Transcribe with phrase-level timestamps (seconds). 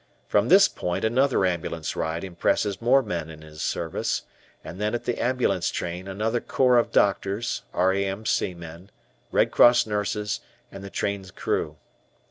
[0.27, 4.23] From this point another ambulance ride impresses more men in his service,
[4.63, 8.55] and then at the ambulance train, another corps of doctors, R.A.M.C.
[8.55, 8.89] men,
[9.31, 10.39] Red Cross nurses,
[10.71, 11.77] and the train's crew.